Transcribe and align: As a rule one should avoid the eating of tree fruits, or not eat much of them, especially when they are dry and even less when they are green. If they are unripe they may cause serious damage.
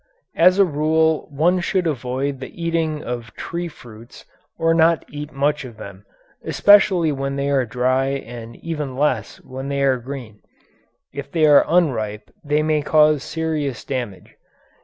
As 0.35 0.57
a 0.57 0.65
rule 0.65 1.27
one 1.29 1.59
should 1.59 1.85
avoid 1.85 2.39
the 2.39 2.59
eating 2.59 3.03
of 3.03 3.35
tree 3.35 3.67
fruits, 3.67 4.25
or 4.57 4.73
not 4.73 5.05
eat 5.09 5.31
much 5.31 5.63
of 5.63 5.77
them, 5.77 6.07
especially 6.43 7.11
when 7.11 7.35
they 7.35 7.51
are 7.51 7.67
dry 7.67 8.07
and 8.07 8.55
even 8.55 8.97
less 8.97 9.39
when 9.41 9.69
they 9.69 9.83
are 9.83 9.97
green. 9.97 10.41
If 11.13 11.31
they 11.31 11.45
are 11.45 11.63
unripe 11.67 12.31
they 12.43 12.63
may 12.63 12.81
cause 12.81 13.21
serious 13.21 13.83
damage. 13.85 14.35